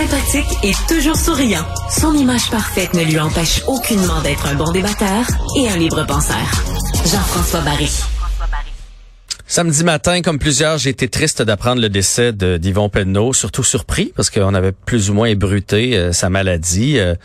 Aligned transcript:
Sympathique 0.00 0.58
et 0.62 0.72
toujours 0.88 1.16
souriant, 1.16 1.66
son 1.90 2.14
image 2.14 2.50
parfaite 2.50 2.94
ne 2.94 3.02
lui 3.02 3.18
empêche 3.18 3.62
aucunement 3.66 4.22
d'être 4.22 4.46
un 4.46 4.54
bon 4.54 4.70
débatteur 4.72 5.26
et 5.58 5.68
un 5.68 5.76
libre 5.76 6.06
penseur. 6.06 6.64
Jean-François 7.04 7.60
Barry. 7.60 7.90
Samedi 9.50 9.82
matin, 9.82 10.22
comme 10.22 10.38
plusieurs, 10.38 10.78
j'ai 10.78 10.90
été 10.90 11.08
triste 11.08 11.42
d'apprendre 11.42 11.82
le 11.82 11.88
décès 11.88 12.32
d'Yvon 12.32 12.88
Penneau, 12.88 13.32
surtout 13.32 13.64
surpris 13.64 14.12
parce 14.14 14.30
qu'on 14.30 14.54
avait 14.54 14.70
plus 14.70 15.10
ou 15.10 15.14
moins 15.14 15.26
ébruté 15.26 15.96
euh, 15.96 16.12
sa 16.12 16.30
maladie, 16.30 17.00
euh, 17.00 17.16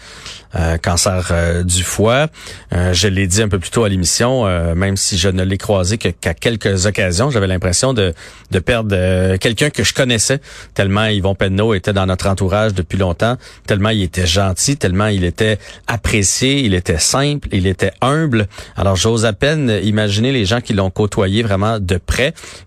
euh, 0.56 0.78
cancer 0.80 1.64
du 1.64 1.84
foie. 1.84 2.30
je 2.72 3.08
l'ai 3.08 3.28
dit 3.28 3.44
un 3.44 3.48
peu 3.48 3.60
plus 3.60 3.70
tôt 3.70 3.84
à 3.84 3.90
l'émission, 3.90 4.46
même 4.74 4.98
si 4.98 5.18
je 5.18 5.28
ne 5.28 5.44
l'ai 5.44 5.58
croisé 5.58 5.98
qu'à 5.98 6.34
quelques 6.34 6.86
occasions, 6.88 7.30
j'avais 7.30 7.46
l'impression 7.46 7.94
de, 7.94 8.14
de 8.52 8.60
perdre 8.60 9.36
quelqu'un 9.36 9.70
que 9.70 9.84
je 9.84 9.94
connaissais, 9.94 10.40
tellement 10.74 11.06
Yvon 11.06 11.36
Penneau 11.36 11.74
était 11.74 11.92
dans 11.92 12.06
notre 12.06 12.28
entourage 12.28 12.74
depuis 12.74 12.98
longtemps, 12.98 13.36
tellement 13.68 13.90
il 13.90 14.02
était 14.02 14.26
gentil, 14.26 14.78
tellement 14.78 15.08
il 15.08 15.26
était 15.26 15.60
apprécié, 15.88 16.62
il 16.62 16.74
était 16.74 17.00
simple, 17.00 17.50
il 17.52 17.68
était 17.68 17.92
humble. 18.00 18.48
Alors 18.78 18.96
j'ose 18.96 19.26
à 19.26 19.34
peine 19.34 19.70
imaginer 19.84 20.32
les 20.32 20.46
gens 20.46 20.62
qui 20.62 20.74
l'ont 20.74 20.90
côtoyé 20.90 21.44
vraiment 21.44 21.80
de 21.80 21.98
près 21.98 22.15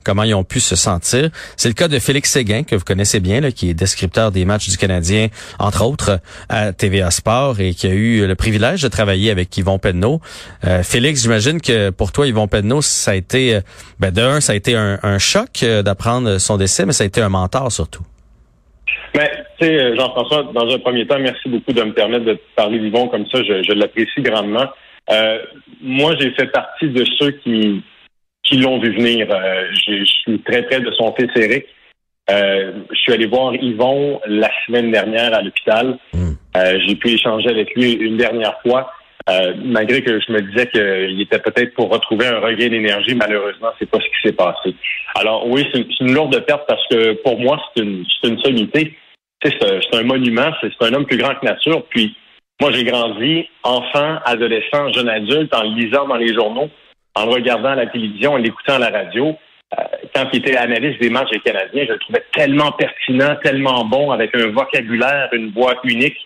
comment 0.05 0.23
ils 0.23 0.35
ont 0.35 0.45
pu 0.45 0.61
se 0.61 0.77
sentir. 0.77 1.31
C'est 1.57 1.69
le 1.69 1.75
cas 1.75 1.89
de 1.89 1.99
Félix 1.99 2.31
Séguin, 2.31 2.63
que 2.63 2.77
vous 2.77 2.85
connaissez 2.85 3.21
bien, 3.21 3.41
là, 3.41 3.51
qui 3.51 3.71
est 3.71 3.75
descripteur 3.75 4.31
des 4.31 4.45
matchs 4.45 4.69
du 4.69 4.77
Canadien, 4.77 5.29
entre 5.59 5.85
autres, 5.85 6.21
à 6.49 6.73
TVA 6.73 7.11
Sport 7.11 7.61
et 7.61 7.75
qui 7.75 7.87
a 7.87 7.91
eu 7.91 8.27
le 8.27 8.35
privilège 8.35 8.83
de 8.83 8.89
travailler 8.89 9.31
avec 9.31 9.57
Yvon 9.57 9.79
Penneau. 9.79 10.21
Euh, 10.67 10.83
Félix, 10.83 11.23
j'imagine 11.23 11.61
que 11.61 11.91
pour 11.91 12.13
toi, 12.13 12.27
Yvon 12.27 12.49
Penneau, 12.49 12.83
ça 12.83 13.13
a 13.13 13.15
été, 13.15 13.57
euh, 13.57 13.61
ben, 13.99 14.11
de 14.11 14.23
un, 14.23 14.41
ça 14.41 14.53
a 14.53 14.57
été 14.57 14.75
un, 14.77 15.19
choc 15.19 15.63
euh, 15.63 15.83
d'apprendre 15.83 16.39
son 16.39 16.57
décès, 16.57 16.87
mais 16.87 16.93
ça 16.93 17.05
a 17.05 17.07
été 17.07 17.21
un 17.21 17.29
mentor 17.29 17.73
surtout. 17.73 18.03
Mais, 19.15 19.31
tu 19.59 19.67
sais, 19.67 19.97
Jean-François, 19.97 20.45
dans 20.55 20.69
un 20.69 20.79
premier 20.79 21.07
temps, 21.07 21.19
merci 21.19 21.49
beaucoup 21.49 21.73
de 21.73 21.83
me 21.83 21.93
permettre 21.93 22.25
de 22.25 22.39
parler 22.55 22.79
d'Yvon 22.79 23.09
comme 23.09 23.27
ça. 23.27 23.43
Je, 23.43 23.63
je 23.63 23.73
l'apprécie 23.73 24.21
grandement. 24.21 24.67
moi, 25.83 26.15
j'ai 26.21 26.31
fait 26.33 26.47
partie 26.47 26.89
de 26.89 27.05
ceux 27.19 27.31
qui, 27.43 27.83
qui 28.45 28.57
l'ont 28.59 28.81
vu 28.81 28.95
venir. 28.95 29.29
Euh, 29.31 29.67
je 29.73 30.05
suis 30.05 30.41
très 30.41 30.63
près 30.63 30.81
de 30.81 30.91
son 30.93 31.15
fils 31.15 31.31
Eric. 31.37 31.67
Euh, 32.31 32.73
je 32.93 32.99
suis 32.99 33.13
allé 33.13 33.27
voir 33.27 33.55
Yvon 33.55 34.21
la 34.27 34.51
semaine 34.67 34.91
dernière 34.91 35.35
à 35.35 35.43
l'hôpital. 35.43 35.99
Hmm. 36.13 36.33
Euh, 36.57 36.79
j'ai 36.87 36.95
pu 36.97 37.11
échanger 37.11 37.49
avec 37.49 37.75
lui 37.75 37.93
une 37.93 38.17
dernière 38.17 38.61
fois. 38.63 38.93
malgré 39.63 40.03
que 40.03 40.19
je 40.21 40.33
me 40.33 40.41
disais 40.41 40.67
qu'il 40.69 41.21
était 41.21 41.39
peut-être 41.39 41.75
pour 41.75 41.91
retrouver 41.91 42.27
un 42.27 42.41
regain 42.41 42.71
d'énergie, 42.71 43.15
malheureusement, 43.15 43.73
c'est 43.79 43.91
pas 43.91 43.99
ce 44.01 44.05
qui 44.05 44.21
s'est 44.29 44.37
passé. 44.37 44.75
Alors 45.21 45.47
oui, 45.47 45.67
c'est 45.71 45.85
une, 46.01 46.15
lourde 46.15 46.39
perte 46.47 46.67
parce 46.67 46.87
que 46.89 47.13
pour 47.23 47.39
moi, 47.39 47.61
c'est 47.77 47.83
une, 47.83 48.05
une 48.25 48.39
sommité. 48.41 48.95
C'est 49.45 49.95
un 49.95 50.03
monument, 50.03 50.51
c'est 50.61 50.73
un 50.81 50.95
homme 50.95 51.07
plus 51.07 51.19
grand 51.19 51.35
que 51.35 51.45
nature. 51.45 51.85
Puis 51.91 52.17
moi, 52.61 52.73
j'ai 52.73 52.85
grandi 52.85 53.49
enfant, 53.63 54.19
adolescent, 54.25 54.93
jeune 54.93 55.09
adulte 55.09 55.55
en 55.55 55.63
lisant 55.63 56.09
dans 56.09 56.17
les 56.17 56.35
journaux 56.35 56.71
en 57.15 57.27
regardant 57.27 57.75
la 57.75 57.87
télévision, 57.87 58.35
en 58.35 58.37
l'écoutant 58.37 58.75
à 58.75 58.79
la 58.79 58.91
radio. 58.91 59.37
Euh, 59.79 59.83
quand 60.15 60.27
il 60.33 60.39
était 60.39 60.57
analyste 60.57 61.01
des 61.01 61.11
matchs 61.11 61.31
des 61.31 61.41
Canadiens, 61.41 61.85
je 61.87 61.93
le 61.93 61.99
trouvais 61.99 62.25
tellement 62.33 62.73
pertinent, 62.73 63.37
tellement 63.43 63.85
bon, 63.85 64.11
avec 64.11 64.35
un 64.35 64.49
vocabulaire, 64.49 65.29
une 65.33 65.51
voix 65.51 65.75
unique. 65.85 66.17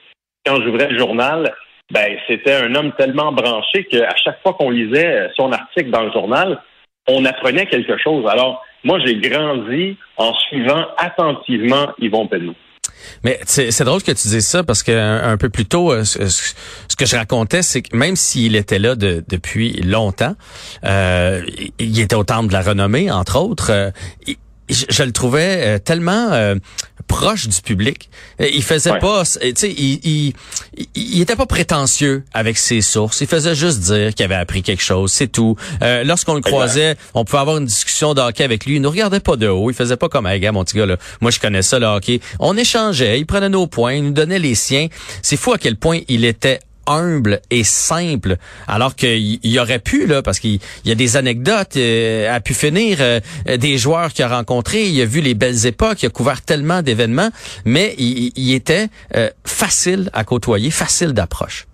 Quand 0.47 0.61
j'ouvrais 0.63 0.89
le 0.89 0.99
journal, 0.99 1.53
ben 1.91 2.17
c'était 2.27 2.55
un 2.55 2.75
homme 2.75 2.93
tellement 2.97 3.33
branché 3.33 3.85
qu'à 3.85 4.15
chaque 4.17 4.41
fois 4.43 4.55
qu'on 4.55 4.71
lisait 4.71 5.29
son 5.37 5.53
article 5.53 5.91
dans 5.91 6.03
le 6.03 6.13
journal, 6.13 6.61
on 7.09 7.25
apprenait 7.25 7.67
quelque 7.67 7.99
chose. 7.99 8.27
Alors, 8.29 8.65
moi, 8.85 8.99
j'ai 9.05 9.17
grandi 9.17 9.97
en 10.17 10.35
suivant 10.35 10.87
attentivement 10.97 11.93
Yvon 11.99 12.27
Penneau. 12.27 12.55
Mais 13.25 13.41
c'est 13.47 13.85
drôle 13.85 14.03
que 14.03 14.13
tu 14.13 14.29
dises 14.29 14.47
ça 14.47 14.63
parce 14.63 14.83
que 14.83 14.93
un, 14.93 15.37
peu 15.37 15.49
plus 15.49 15.67
tôt, 15.67 15.93
euh, 15.93 16.05
ce, 16.05 16.97
que 16.97 17.07
je 17.07 17.17
racontais, 17.17 17.63
c'est 17.63 17.83
que 17.83 17.97
même 17.97 18.17
s'il 18.17 18.57
était 18.57 18.79
là 18.79 18.95
depuis 18.97 19.73
longtemps, 19.83 20.35
euh, 20.85 21.43
il 21.79 22.01
était 22.01 22.15
au 22.15 22.25
temple 22.25 22.49
de 22.49 22.53
la 22.53 22.63
renommée, 22.63 23.11
entre 23.11 23.39
autres. 23.39 23.71
Euh, 23.71 23.91
je, 24.69 25.03
le 25.03 25.13
trouvais 25.13 25.61
euh, 25.63 25.79
tellement 25.79 26.31
proche 27.03 27.49
du 27.49 27.61
public. 27.61 28.11
Euh, 28.41 28.49
il 28.53 28.63
faisait 28.63 28.99
pas, 28.99 29.25
tu 29.25 29.53
sais, 29.55 29.71
il, 29.71 30.01
il, 30.05 30.35
il, 30.95 31.21
était 31.21 31.37
pas 31.37 31.47
prétentieux 31.47 32.25
avec 32.33 32.59
ses 32.59 32.81
sources. 32.81 33.21
Il 33.21 33.27
faisait 33.27 33.55
juste 33.55 33.81
dire 33.81 34.15
qu'il 34.15 34.25
avait 34.25 34.35
appris 34.35 34.63
quelque 34.63 34.83
chose, 34.83 35.13
c'est 35.13 35.29
tout. 35.29 35.57
Lorsqu'on 35.81 36.35
le 36.35 36.41
croisait, 36.41 36.97
on 37.15 37.25
pouvait 37.25 37.41
avoir 37.41 37.59
une 37.59 37.67
discussion 37.67 38.15
de 38.15 38.21
hockey 38.21 38.45
avec 38.45 38.65
lui. 38.67 38.77
Il 38.77 38.83
nous 38.83 38.91
regardait 38.91 39.21
pas 39.21 39.37
de 39.37 39.49
haut. 39.49 39.71
Il 39.71 39.75
faisait 39.75 39.97
pas 39.97 40.09
comme, 40.09 40.27
hey, 40.27 40.41
gars, 40.41 40.53
mon 40.53 40.65
petit 40.65 40.77
gars, 40.77 40.87
là, 40.87 40.97
moi 41.21 41.31
je 41.31 41.41
connais 41.41 41.63
ça 41.63 41.79
le 41.79 41.87
hockey. 41.87 42.21
On 42.39 42.57
échangeait, 42.57 43.19
il 43.19 43.27
prenait 43.27 43.49
nos 43.49 43.67
points, 43.67 43.95
il 43.95 44.05
nous 44.05 44.13
donnait 44.13 44.39
les 44.39 44.55
siens. 44.55 44.89
C'est 45.23 45.37
fou 45.37 45.53
à 45.53 45.59
quel 45.59 45.77
point 45.77 46.01
il 46.09 46.25
était 46.25 46.61
humble 46.87 47.41
et 47.51 47.65
simple, 47.65 48.37
alors 48.69 48.95
qu'il 48.95 49.39
y 49.45 49.59
aurait 49.59 49.79
pu, 49.79 50.07
là, 50.07 50.23
parce 50.23 50.41
qu'il 50.41 50.59
y 50.85 50.91
a 50.91 50.95
des 50.95 51.17
anecdotes, 51.17 51.77
euh, 51.77 52.35
a 52.35 52.41
pu 52.41 52.55
finir 52.55 52.99
euh, 53.01 53.21
des 53.57 53.79
joueurs 53.79 54.13
qu'il 54.13 54.25
a 54.25 54.29
rencontrés, 54.29 54.85
il 54.85 55.01
a 55.01 55.05
vu 55.05 55.21
les 55.21 55.35
belles 55.35 55.67
époques, 55.67 56.03
il 56.03 56.07
a 56.07 56.11
couvert 56.11 56.43
tellement 56.43 56.83
d'événements, 56.83 57.31
mais 57.65 57.95
il, 57.99 58.55
était 58.55 58.87
euh, 59.17 59.29
facile 59.45 60.11
à 60.13 60.25
côtoyer, 60.25 60.71
facile 60.71 61.13
d'approche. 61.13 61.67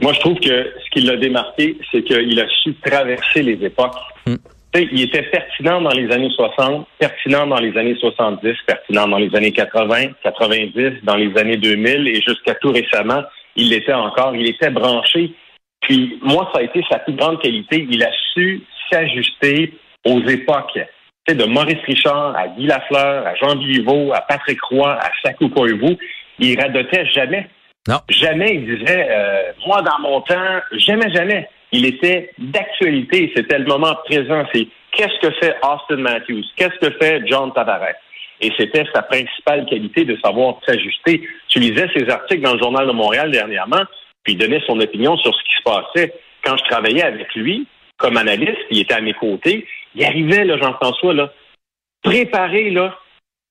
Moi, 0.00 0.12
je 0.12 0.20
trouve 0.20 0.38
que 0.38 0.72
ce 0.84 0.90
qui 0.92 1.00
l'a 1.00 1.16
démarqué, 1.16 1.76
c'est 1.90 2.02
qu'il 2.02 2.40
a 2.40 2.46
su 2.62 2.74
traverser 2.84 3.42
les 3.42 3.58
époques. 3.64 3.96
Hmm. 4.26 4.36
Il 4.74 5.02
était 5.02 5.22
pertinent 5.22 5.80
dans 5.80 5.90
les 5.90 6.10
années 6.12 6.30
60, 6.30 6.86
pertinent 6.98 7.46
dans 7.46 7.58
les 7.58 7.76
années 7.76 7.96
70, 7.98 8.54
pertinent 8.66 9.08
dans 9.08 9.16
les 9.16 9.34
années 9.34 9.50
80, 9.50 10.10
90, 10.22 11.04
dans 11.04 11.16
les 11.16 11.36
années 11.38 11.56
2000 11.56 12.06
et 12.06 12.20
jusqu'à 12.20 12.54
tout 12.54 12.70
récemment 12.70 13.22
il 13.58 13.70
l'était 13.70 13.92
encore. 13.92 14.34
Il 14.34 14.48
était 14.48 14.70
branché. 14.70 15.34
Puis 15.82 16.18
moi, 16.22 16.48
ça 16.52 16.60
a 16.60 16.62
été 16.62 16.82
sa 16.90 17.00
plus 17.00 17.12
grande 17.12 17.40
qualité. 17.42 17.86
Il 17.90 18.02
a 18.02 18.10
su 18.32 18.62
s'ajuster 18.90 19.74
aux 20.06 20.20
époques. 20.22 20.78
Tu 21.26 21.34
de 21.34 21.44
Maurice 21.44 21.82
Richard 21.84 22.34
à 22.36 22.48
Guy 22.48 22.66
Lafleur, 22.66 23.26
à 23.26 23.34
Jean 23.34 23.56
Vivot, 23.56 24.12
à 24.14 24.22
Patrick 24.22 24.62
Roy, 24.62 24.90
à 24.90 25.10
Sakou 25.22 25.50
Koivu, 25.50 25.98
il 26.38 26.58
radotait 26.58 27.04
jamais. 27.06 27.48
Non. 27.86 27.98
Jamais 28.08 28.54
il 28.54 28.78
disait 28.78 29.08
euh, 29.10 29.52
moi 29.66 29.82
dans 29.82 29.98
mon 30.00 30.20
temps, 30.22 30.60
jamais, 30.72 31.10
jamais. 31.12 31.48
Il 31.72 31.84
était 31.84 32.30
d'actualité. 32.38 33.30
C'était 33.36 33.58
le 33.58 33.66
moment 33.66 33.94
présent. 34.06 34.44
C'est 34.54 34.68
qu'est-ce 34.92 35.18
que 35.20 35.30
fait 35.34 35.54
Austin 35.62 35.96
Matthews? 35.96 36.44
Qu'est-ce 36.56 36.78
que 36.78 36.90
fait 36.98 37.22
John 37.26 37.52
Tavares? 37.52 37.94
Et 38.40 38.52
c'était 38.56 38.84
sa 38.94 39.02
principale 39.02 39.66
qualité 39.66 40.04
de 40.04 40.16
savoir 40.22 40.60
s'ajuster. 40.66 41.22
Tu 41.48 41.58
lisais 41.58 41.88
ses 41.94 42.08
articles 42.08 42.42
dans 42.42 42.54
le 42.54 42.60
Journal 42.60 42.86
de 42.86 42.92
Montréal 42.92 43.30
dernièrement, 43.30 43.82
puis 44.22 44.34
il 44.34 44.38
donnait 44.38 44.62
son 44.66 44.78
opinion 44.80 45.16
sur 45.16 45.34
ce 45.34 45.42
qui 45.42 45.56
se 45.56 45.62
passait. 45.62 46.14
Quand 46.44 46.56
je 46.56 46.64
travaillais 46.64 47.02
avec 47.02 47.34
lui, 47.34 47.66
comme 47.96 48.16
analyste, 48.16 48.58
il 48.70 48.80
était 48.80 48.94
à 48.94 49.00
mes 49.00 49.14
côtés, 49.14 49.66
il 49.94 50.04
arrivait, 50.04 50.44
là, 50.44 50.56
Jean-François, 50.56 51.14
là, 51.14 51.32
préparé, 52.02 52.70
là, 52.70 52.96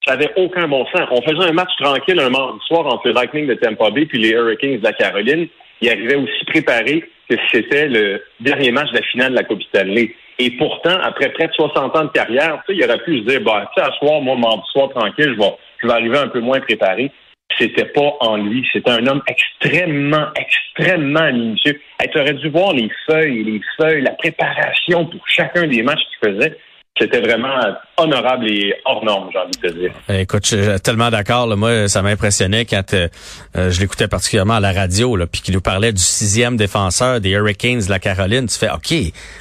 ça 0.05 0.15
n'avait 0.15 0.31
aucun 0.37 0.67
bon 0.67 0.85
sens. 0.85 1.07
On 1.11 1.21
faisait 1.21 1.49
un 1.49 1.53
match 1.53 1.71
tranquille 1.79 2.19
un 2.19 2.29
mardi 2.29 2.59
soir 2.65 2.87
entre 2.87 3.07
le 3.07 3.13
Lightning 3.13 3.47
de 3.47 3.55
Tampa 3.55 3.89
Bay 3.91 4.05
puis 4.05 4.19
les 4.19 4.29
Hurricanes 4.29 4.77
de 4.77 4.83
la 4.83 4.93
Caroline. 4.93 5.47
Il 5.81 5.89
arrivait 5.89 6.15
aussi 6.15 6.45
préparé 6.45 7.03
que 7.29 7.35
c'était 7.51 7.87
le 7.87 8.23
dernier 8.39 8.71
match 8.71 8.89
de 8.91 8.95
la 8.95 9.03
finale 9.03 9.31
de 9.31 9.37
la 9.37 9.43
Coupe 9.43 9.61
Stanley. 9.63 10.15
Et 10.39 10.51
pourtant, 10.51 10.97
après 11.01 11.29
près 11.29 11.47
de 11.47 11.53
60 11.53 11.95
ans 11.95 12.03
de 12.05 12.09
carrière, 12.09 12.61
il 12.69 12.83
aurait 12.83 12.99
pu 12.99 13.19
se 13.19 13.23
dire, 13.23 13.41
bah, 13.41 13.69
tu 13.73 13.81
sais, 13.81 13.87
à 13.87 13.91
soir, 13.93 14.21
moi, 14.21 14.35
mardi 14.35 14.63
soir, 14.71 14.89
tranquille, 14.89 15.33
je 15.35 15.39
vais, 15.39 15.55
je 15.81 15.87
vais 15.87 15.93
arriver 15.93 16.17
un 16.17 16.27
peu 16.27 16.39
moins 16.39 16.59
préparé. 16.59 17.11
C'était 17.57 17.85
pas 17.85 18.13
en 18.19 18.37
lui. 18.37 18.67
C'était 18.71 18.91
un 18.91 19.07
homme 19.07 19.23
extrêmement, 19.27 20.27
extrêmement 20.35 21.31
minutieux. 21.31 21.79
tu 21.99 22.19
aurais 22.19 22.33
dû 22.33 22.49
voir 22.49 22.73
les 22.73 22.89
feuilles, 23.07 23.43
les 23.43 23.61
feuilles, 23.77 24.01
la 24.01 24.11
préparation 24.11 25.05
pour 25.05 25.27
chacun 25.27 25.65
des 25.65 25.81
matchs 25.81 26.01
qu'il 26.19 26.33
faisait 26.33 26.57
c'était 26.97 27.21
vraiment 27.21 27.55
honorable 27.97 28.49
et 28.49 28.73
hors 28.85 29.03
norme, 29.03 29.29
j'ai 29.31 29.39
envie 29.39 29.51
de 29.51 29.67
te 29.67 29.73
dire. 29.73 29.91
Écoute, 30.09 30.45
je 30.47 30.71
suis 30.71 30.79
tellement 30.81 31.09
d'accord. 31.09 31.47
Moi, 31.55 31.87
ça 31.87 32.01
m'impressionnait 32.01 32.65
quand 32.65 32.94
euh, 32.94 33.07
euh, 33.55 33.71
je 33.71 33.79
l'écoutais 33.79 34.07
particulièrement 34.07 34.55
à 34.55 34.59
la 34.59 34.71
radio, 34.71 35.15
là, 35.15 35.27
puis 35.27 35.41
qu'il 35.41 35.53
nous 35.53 35.61
parlait 35.61 35.94
du 35.94 36.01
sixième 36.01 36.57
défenseur 36.57 37.19
des 37.21 37.31
Hurricanes 37.31 37.81
de 37.81 37.89
la 37.89 37.99
Caroline. 37.99 38.47
Tu 38.47 38.57
fais, 38.57 38.69
OK, 38.69 38.94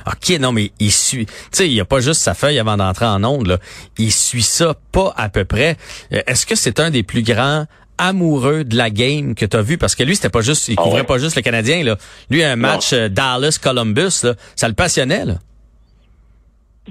OK, 0.07 0.39
non, 0.41 0.53
mais 0.53 0.71
il 0.79 0.93
suit. 0.93 1.27
Tu 1.27 1.33
sais, 1.53 1.69
il 1.69 1.75
n'y 1.75 1.81
a 1.81 1.85
pas 1.85 2.01
juste 2.01 2.21
sa 2.21 2.35
feuille 2.35 2.59
avant 2.59 2.77
d'entrer 2.77 3.07
en 3.07 3.23
onde. 3.25 3.47
Là. 3.47 3.59
Il 3.99 4.13
suit 4.13 4.43
ça 4.43 4.75
pas 4.93 5.13
à 5.17 5.29
peu 5.29 5.45
près. 5.45 5.77
Euh, 6.13 6.21
est-ce 6.27 6.47
que 6.47 6.55
c'est 6.55 6.81
un 6.81 6.91
des 6.91 7.03
plus 7.03 7.23
grands 7.23 7.67
amoureux 7.99 8.65
de 8.65 8.77
la 8.77 8.91
game 8.91 9.35
que 9.35 9.47
tu 9.47 9.57
as 9.57 9.63
vu? 9.63 9.79
Parce 9.79 9.95
que 9.95 10.03
lui 10.03 10.17
c'était 10.17 10.29
pas 10.29 10.43
juste 10.43 10.69
il 10.69 10.75
ah 10.77 10.83
couvrait 10.83 11.05
pas 11.05 11.17
juste 11.17 11.35
le 11.35 11.41
Canadien 11.41 11.83
là 11.83 11.97
lui 12.29 12.45
un 12.45 12.55
match 12.55 12.93
Dallas 12.93 13.59
Columbus 13.63 14.21
là, 14.23 14.35
ça 14.55 14.69
le 14.69 14.75
passionnait 14.75 15.25
là 15.25 15.37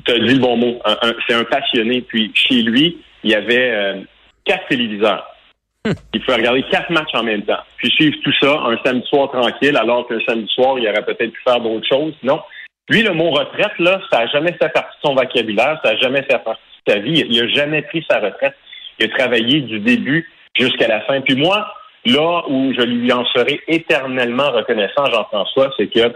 tu 0.04 0.12
as 0.12 0.20
dit 0.20 0.34
le 0.34 0.40
bon 0.40 0.58
mot. 0.58 0.80
c'est 1.28 1.34
un 1.34 1.44
passionné. 1.44 2.02
Puis 2.02 2.32
chez 2.34 2.62
lui, 2.62 2.98
il 3.24 3.32
y 3.32 3.36
avait 3.36 3.72
euh, 3.72 4.02
quatre 4.44 4.68
téléviseurs. 4.68 5.28
Hmm. 5.86 5.94
Il 6.14 6.22
pouvait 6.22 6.38
regarder 6.38 6.64
quatre 6.64 6.90
matchs 6.90 7.14
en 7.14 7.24
même 7.24 7.44
temps. 7.44 7.60
Puis 7.78 7.90
suivre 7.92 8.18
tout 8.24 8.34
ça 8.42 8.60
un 8.66 8.78
samedi 8.84 9.08
soir 9.08 9.32
tranquille, 9.32 9.78
alors 9.78 10.08
qu'un 10.08 10.20
samedi 10.28 10.52
soir, 10.54 10.78
il 10.80 10.88
aurait 10.88 11.06
peut-être 11.06 11.32
pu 11.32 11.42
faire 11.44 11.60
d'autres 11.60 11.88
choses. 11.88 12.14
Non. 12.24 12.42
Lui, 12.90 13.02
le 13.02 13.14
mot 13.14 13.32
retraite, 13.32 13.78
là, 13.80 14.00
ça 14.12 14.20
n'a 14.20 14.28
jamais 14.28 14.54
fait 14.54 14.70
partie 14.70 14.96
de 14.98 15.08
son 15.08 15.16
vocabulaire, 15.16 15.80
ça 15.84 15.94
n'a 15.94 16.00
jamais 16.00 16.22
fait 16.24 16.44
partie 16.44 16.62
de 16.86 16.94
sa 16.94 17.00
vie. 17.00 17.24
Il 17.28 17.40
n'a 17.40 17.48
jamais 17.50 17.82
pris 17.84 18.06
sa 18.10 18.20
retraite. 18.20 18.56
Il 19.00 19.06
a 19.06 19.18
travaillé 19.18 19.62
du 19.62 19.80
début 19.80 20.30
jusqu'à 20.56 20.88
la 20.88 21.02
fin. 21.02 21.22
Puis 21.22 21.36
moi, 21.36 21.68
là 22.06 22.44
où 22.48 22.74
je 22.74 22.82
lui 22.82 23.12
en 23.12 23.26
serai 23.26 23.62
éternellement 23.68 24.52
reconnaissant, 24.52 25.06
Jean-François, 25.12 25.72
c'est 25.78 25.88
que 25.88 26.14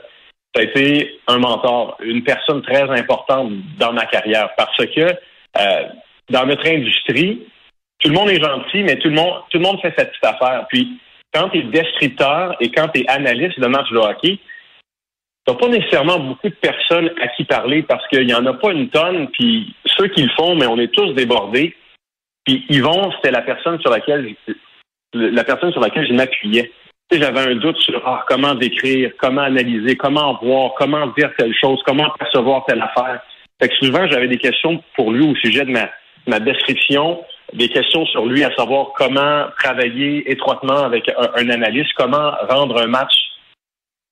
ça 0.53 0.61
a 0.61 0.63
été 0.63 1.19
un 1.27 1.37
mentor, 1.37 1.97
une 2.01 2.23
personne 2.23 2.61
très 2.61 2.89
importante 2.89 3.51
dans 3.77 3.93
ma 3.93 4.05
carrière 4.05 4.49
parce 4.57 4.77
que 4.77 5.01
euh, 5.01 5.83
dans 6.29 6.45
notre 6.45 6.67
industrie, 6.67 7.47
tout 7.99 8.09
le 8.09 8.15
monde 8.15 8.29
est 8.29 8.41
gentil, 8.41 8.83
mais 8.83 8.97
tout 8.97 9.09
le 9.09 9.15
monde, 9.15 9.41
tout 9.49 9.57
le 9.57 9.63
monde 9.63 9.79
fait 9.81 9.93
sa 9.97 10.05
petite 10.05 10.23
affaire. 10.23 10.65
Puis 10.69 10.99
quand 11.33 11.49
tu 11.49 11.59
es 11.59 11.63
descripteur 11.63 12.55
et 12.59 12.71
quand 12.71 12.87
tu 12.89 13.01
es 13.01 13.09
analyste 13.09 13.59
de 13.59 13.67
match 13.67 13.89
de 13.91 13.97
hockey, 13.97 14.39
tu 15.47 15.55
pas 15.55 15.67
nécessairement 15.67 16.19
beaucoup 16.19 16.49
de 16.49 16.55
personnes 16.55 17.11
à 17.21 17.27
qui 17.29 17.43
parler 17.43 17.81
parce 17.83 18.07
qu'il 18.07 18.25
n'y 18.25 18.33
en 18.33 18.45
a 18.45 18.53
pas 18.53 18.71
une 18.71 18.89
tonne, 18.89 19.29
puis 19.29 19.73
ceux 19.97 20.07
qui 20.07 20.23
le 20.23 20.29
font, 20.37 20.55
mais 20.55 20.67
on 20.67 20.77
est 20.77 20.93
tous 20.93 21.13
débordés. 21.13 21.75
Puis 22.45 22.65
Yvon, 22.69 23.11
c'était 23.13 23.31
la 23.31 23.41
personne 23.41 23.79
sur 23.81 23.89
laquelle 23.89 24.35
la 25.13 25.43
personne 25.43 25.71
sur 25.71 25.81
laquelle 25.81 26.07
je 26.07 26.13
m'appuyais. 26.13 26.71
J'avais 27.11 27.39
un 27.39 27.55
doute 27.55 27.77
sur 27.79 28.01
ah, 28.05 28.23
comment 28.27 28.53
décrire, 28.53 29.11
comment 29.17 29.41
analyser, 29.41 29.95
comment 29.95 30.37
voir, 30.41 30.73
comment 30.77 31.07
dire 31.17 31.31
telle 31.37 31.55
chose, 31.55 31.81
comment 31.83 32.09
percevoir 32.19 32.65
telle 32.67 32.81
affaire. 32.81 33.21
Fait 33.59 33.67
que 33.67 33.75
souvent, 33.75 34.07
j'avais 34.07 34.27
des 34.27 34.37
questions 34.37 34.83
pour 34.95 35.11
lui 35.11 35.25
au 35.25 35.35
sujet 35.35 35.65
de 35.65 35.71
ma, 35.71 35.89
ma 36.27 36.39
description, 36.39 37.19
des 37.53 37.67
questions 37.67 38.05
sur 38.05 38.25
lui, 38.27 38.43
à 38.43 38.53
savoir 38.55 38.91
comment 38.95 39.47
travailler 39.57 40.31
étroitement 40.31 40.83
avec 40.83 41.09
un, 41.35 41.49
analyste, 41.49 41.91
comment 41.97 42.31
rendre 42.47 42.79
un 42.79 42.87
match 42.87 43.13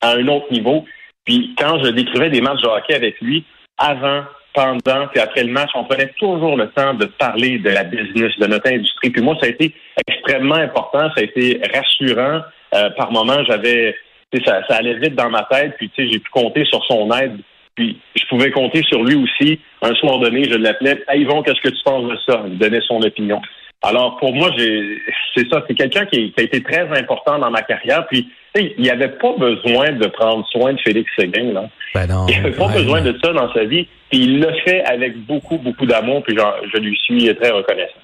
à 0.02 0.14
un 0.14 0.28
autre 0.28 0.52
niveau. 0.52 0.86
Puis 1.24 1.54
quand 1.58 1.84
je 1.84 1.92
décrivais 1.92 2.32
des 2.32 2.42
matchs 2.42 2.62
de 2.62 2.68
hockey 2.68 2.96
avec 2.96 3.22
lui, 3.22 3.46
avant, 3.78 4.24
pendant 4.58 5.08
et 5.14 5.20
après 5.20 5.44
le 5.44 5.52
match, 5.52 5.70
on 5.76 5.84
prenait 5.84 6.12
toujours 6.18 6.58
le 6.58 6.68
temps 6.72 6.96
de 6.96 7.06
parler 7.06 7.60
de 7.60 7.70
la 7.70 7.84
business, 7.84 8.32
de 8.40 8.48
notre 8.48 8.68
industrie. 8.72 9.12
Puis 9.12 9.22
moi, 9.22 9.38
ça 9.40 9.46
a 9.46 9.50
été 9.50 9.72
extrêmement 10.08 10.56
important, 10.56 11.12
ça 11.16 11.22
a 11.22 11.22
été 11.22 11.62
rassurant. 11.76 12.42
Euh, 12.74 12.90
par 12.98 13.12
moments, 13.12 13.44
j'avais, 13.48 13.96
ça, 14.44 14.62
ça 14.68 14.78
allait 14.78 14.98
vite 14.98 15.14
dans 15.14 15.30
ma 15.30 15.44
tête. 15.44 15.76
Puis 15.78 15.92
tu 15.92 16.04
sais, 16.04 16.12
j'ai 16.12 16.20
pu 16.20 16.30
compter 16.32 16.66
sur 16.66 16.84
son 16.86 17.12
aide 17.12 17.38
puis 17.78 17.96
je 18.16 18.26
pouvais 18.28 18.50
compter 18.50 18.82
sur 18.90 19.04
lui 19.04 19.16
aussi. 19.16 19.60
Un 19.84 19.94
soir 19.96 20.18
donné, 20.18 20.44
je 20.50 20.56
l'appelais 20.56 20.98
Hey 21.08 21.22
Yvon, 21.22 21.44
qu'est-ce 21.44 21.62
que 21.62 21.70
tu 21.70 21.84
penses 21.86 22.10
de 22.10 22.18
ça? 22.28 22.44
Il 22.48 22.58
donnait 22.58 22.82
son 22.82 23.00
opinion. 23.02 23.40
Alors 23.84 24.18
pour 24.18 24.34
moi, 24.34 24.50
c'est 24.58 25.50
ça, 25.50 25.64
c'est 25.68 25.76
quelqu'un 25.76 26.06
qui, 26.06 26.34
a 26.36 26.42
été 26.42 26.64
très 26.64 26.88
important 26.98 27.38
dans 27.38 27.52
ma 27.52 27.62
carrière. 27.62 28.08
Puis 28.08 28.28
il 28.56 28.82
n'y 28.82 28.90
avait 28.90 29.10
pas 29.10 29.34
besoin 29.38 29.92
de 29.92 30.08
prendre 30.08 30.46
soin 30.48 30.74
de 30.74 30.80
Félix 30.80 31.10
Séguin. 31.18 31.54
Là. 31.54 31.70
Ben 31.94 32.08
non, 32.08 32.26
il 32.28 32.42
n'avait 32.42 32.56
pas 32.56 32.70
besoin 32.70 33.02
de 33.02 33.16
ça 33.24 33.32
dans 33.34 33.54
sa 33.54 33.66
vie. 33.66 33.88
Puis 34.10 34.22
il 34.24 34.40
l'a 34.40 34.54
fait 34.64 34.84
avec 34.86 35.18
beaucoup, 35.26 35.58
beaucoup 35.58 35.86
d'amour. 35.86 36.24
Puis 36.24 36.36
je 36.36 36.80
lui 36.80 36.98
suis 37.04 37.36
très 37.36 37.52
reconnaissant. 37.52 38.00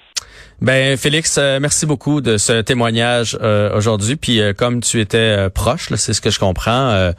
Ben 0.62 0.96
Félix, 0.96 1.38
euh, 1.38 1.60
merci 1.60 1.86
beaucoup 1.86 2.22
de 2.22 2.38
ce 2.38 2.62
témoignage 2.62 3.38
euh, 3.42 3.76
aujourd'hui. 3.76 4.16
Puis 4.16 4.40
euh, 4.40 4.54
comme 4.54 4.80
tu 4.82 5.02
étais 5.02 5.50
proche, 5.50 5.90
c'est 5.96 6.14
ce 6.14 6.22
que 6.22 6.30
je 6.30 6.40
comprends. 6.40 7.12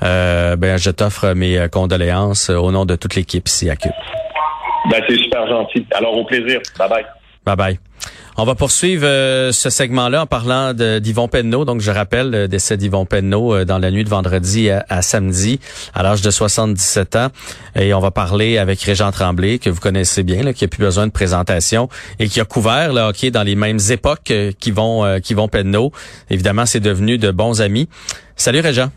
ben 0.00 0.76
je 0.78 0.90
t'offre 0.90 1.34
mes 1.34 1.68
condoléances 1.70 2.50
au 2.50 2.72
nom 2.72 2.84
de 2.86 2.96
toute 2.96 3.14
l'équipe 3.14 3.46
ici 3.46 3.70
à 3.70 3.76
Cube. 3.76 3.92
Ben 4.90 5.02
c'est 5.08 5.18
super 5.18 5.46
gentil. 5.46 5.86
Alors 5.94 6.16
au 6.16 6.24
plaisir. 6.24 6.60
Bye 6.78 6.88
bye. 6.88 7.04
Bye 7.48 7.56
bye. 7.56 7.78
On 8.36 8.44
va 8.44 8.54
poursuivre 8.54 9.06
euh, 9.06 9.52
ce 9.52 9.70
segment-là 9.70 10.22
en 10.22 10.26
parlant 10.26 10.74
d'Yvon 10.74 11.28
Penneau. 11.28 11.64
Donc, 11.64 11.80
je 11.80 11.90
rappelle 11.90 12.30
le 12.30 12.46
décès 12.46 12.76
d'Yvon 12.76 13.06
Penneau 13.06 13.54
euh, 13.54 13.64
dans 13.64 13.78
la 13.78 13.90
nuit 13.90 14.04
de 14.04 14.10
vendredi 14.10 14.68
à, 14.70 15.02
samedi, 15.02 15.58
à 15.94 16.02
l'âge 16.02 16.20
de 16.20 16.30
77 16.30 17.16
ans. 17.16 17.28
Et 17.74 17.94
on 17.94 18.00
va 18.00 18.10
parler 18.10 18.58
avec 18.58 18.82
Régent 18.82 19.10
Tremblay, 19.12 19.58
que 19.58 19.70
vous 19.70 19.80
connaissez 19.80 20.24
bien, 20.24 20.42
là, 20.42 20.52
qui 20.52 20.66
a 20.66 20.68
plus 20.68 20.82
besoin 20.82 21.06
de 21.06 21.12
présentation 21.12 21.88
et 22.18 22.28
qui 22.28 22.38
a 22.38 22.44
couvert 22.44 22.92
le 22.92 23.00
hockey 23.00 23.30
dans 23.30 23.44
les 23.44 23.54
mêmes 23.56 23.80
époques 23.90 24.30
euh, 24.30 24.52
qu'Yvon 24.52 25.04
euh, 25.06 25.46
Penneau. 25.50 25.90
Évidemment, 26.28 26.66
c'est 26.66 26.80
devenu 26.80 27.16
de 27.16 27.30
bons 27.30 27.62
amis. 27.62 27.88
Salut, 28.36 28.60
Régent. 28.60 28.90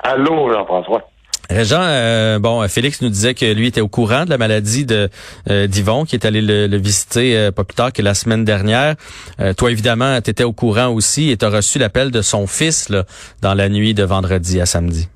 Allô, 0.00 0.52
Jean-François. 0.52 1.10
Régent, 1.50 1.82
euh, 1.82 2.38
bon, 2.38 2.62
Félix 2.68 3.02
nous 3.02 3.08
disait 3.08 3.34
que 3.34 3.44
lui 3.44 3.66
était 3.66 3.80
au 3.80 3.88
courant 3.88 4.24
de 4.24 4.30
la 4.30 4.38
maladie 4.38 4.86
de 4.86 5.08
euh, 5.50 5.66
d'Yvon, 5.66 6.04
qui 6.04 6.14
est 6.14 6.24
allé 6.24 6.40
le, 6.40 6.76
visiter 6.76 7.36
euh, 7.36 7.50
pas 7.50 7.64
plus 7.64 7.74
tard 7.74 7.92
que 7.92 8.02
la 8.02 8.14
semaine 8.14 8.44
dernière. 8.44 8.94
toi, 9.58 9.70
évidemment, 9.70 10.20
tu 10.20 10.30
étais 10.30 10.44
au 10.44 10.52
courant 10.52 10.88
aussi 10.88 11.30
et 11.30 11.36
tu 11.36 11.44
as 11.44 11.50
reçu 11.50 11.80
l'appel 11.80 12.12
de 12.12 12.22
son 12.22 12.46
fils 12.46 12.88
là, 12.88 13.02
dans 13.42 13.54
la 13.54 13.68
nuit 13.68 13.94
de 13.94 14.04
vendredi 14.04 14.60
à 14.60 14.66
samedi. 14.66 15.08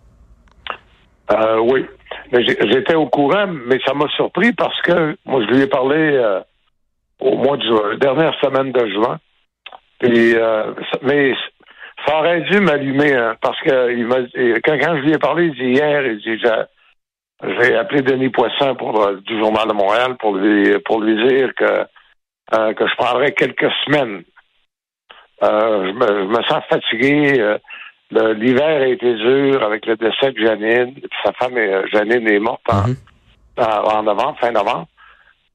oui, 1.62 1.86
j'étais 2.32 2.96
au 2.96 3.06
courant, 3.06 3.46
mais 3.68 3.78
ça 3.86 3.94
m'a 3.94 4.08
surpris 4.16 4.52
parce 4.52 4.80
que 4.82 5.16
moi, 5.24 5.40
je 5.46 5.54
lui 5.54 5.62
ai 5.62 5.66
parlé 5.68 6.20
au 7.20 7.36
mois 7.36 7.56
de 7.56 7.62
juin, 7.62 7.96
dernière 8.00 8.34
semaine 8.40 8.72
de 8.72 8.86
juin. 8.88 9.18
Puis, 10.00 10.34
mais 11.02 11.32
ça 12.06 12.18
aurait 12.18 12.42
dû 12.42 12.60
m'allumer, 12.60 13.14
hein, 13.14 13.36
parce 13.40 13.58
que 13.60 13.92
il 13.92 14.06
m'a, 14.06 14.16
quand, 14.64 14.78
quand, 14.78 14.96
je 14.96 15.02
lui 15.02 15.12
ai 15.12 15.18
parlé 15.18 15.48
hier, 15.48 16.06
il 16.06 16.18
dit 16.18 16.42
j'ai 17.42 17.76
appelé 17.76 18.02
Denis 18.02 18.30
Poisson 18.30 18.74
pour 18.76 19.02
euh, 19.02 19.16
du 19.26 19.38
Journal 19.38 19.68
de 19.68 19.74
Montréal 19.74 20.16
pour 20.18 20.36
lui 20.36 20.78
pour 20.84 21.00
lui 21.00 21.28
dire 21.28 21.50
que 21.54 21.86
euh, 22.54 22.74
que 22.74 22.86
je 22.86 22.96
prendrais 22.96 23.32
quelques 23.32 23.70
semaines. 23.84 24.22
Euh, 25.42 25.88
je, 25.88 25.92
me, 26.26 26.42
sens 26.44 26.62
fatigué. 26.68 27.56
l'hiver 28.10 28.82
a 28.82 28.86
été 28.86 29.14
dur 29.14 29.62
avec 29.62 29.84
le 29.86 29.96
décès 29.96 30.32
de 30.32 30.38
Janine. 30.38 30.94
sa 31.24 31.32
femme 31.32 31.58
Janine 31.92 32.28
est 32.28 32.38
morte 32.38 32.62
en, 32.70 32.88
mm-hmm. 32.88 33.96
en, 33.96 34.02
novembre, 34.04 34.38
fin 34.40 34.52
novembre. 34.52 34.86